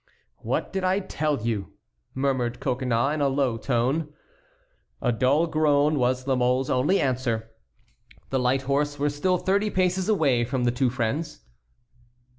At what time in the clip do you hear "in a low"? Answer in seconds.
3.13-3.55